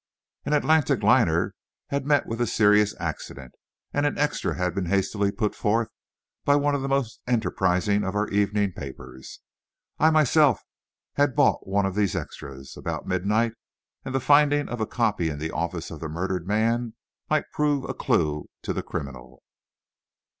[0.45, 1.53] An Atlantic liner
[1.89, 3.53] had met with a serious accident,
[3.93, 5.89] and an extra had been hastily put forth
[6.43, 9.41] by one of the most enterprising of our evening papers.
[9.99, 10.63] I, myself,
[11.17, 13.53] had bought one of these extras, about midnight;
[14.03, 16.95] and the finding of a copy in the office of the murdered man
[17.29, 19.43] might prove a clue to the criminal.